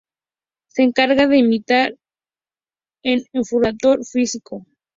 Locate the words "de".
1.27-1.37